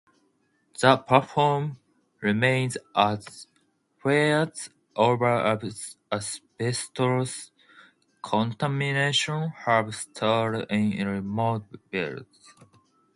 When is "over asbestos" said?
4.95-7.51